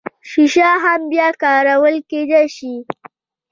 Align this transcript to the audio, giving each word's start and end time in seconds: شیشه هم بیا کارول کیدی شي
شیشه 0.29 0.63
هم 0.83 1.01
بیا 1.11 1.27
کارول 1.41 1.95
کیدی 2.09 2.43
شي 2.55 2.73